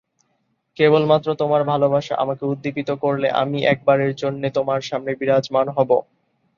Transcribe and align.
কেবলমাত্র 0.77 1.27
তোমার 1.41 1.61
ভালোবাসা 1.65 2.13
আমাকে 2.15 2.43
উদ্দীপিত 2.45 2.89
করলে 3.03 3.27
আমি 3.41 3.59
একবারের 3.73 4.11
জন্যে 4.15 4.47
তোমার 4.57 4.79
সামনে 4.89 5.11
বিরাজমান 5.19 5.67
হব।' 5.69 5.93